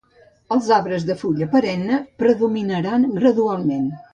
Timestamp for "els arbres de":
0.55-1.17